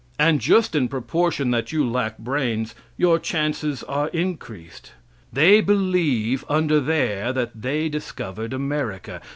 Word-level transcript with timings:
And 0.17 0.41
just 0.41 0.73
in 0.73 0.87
proportion 0.87 1.51
that 1.51 1.71
you 1.71 1.87
lack 1.87 2.17
brains, 2.17 2.73
your 2.97 3.19
chances 3.19 3.83
are 3.83 4.07
increased. 4.07 4.93
They 5.31 5.61
believe, 5.61 6.43
under 6.49 6.79
there 6.79 7.31
that 7.33 7.61
they 7.61 7.87
discovered 7.87 8.51
America. 8.51 9.21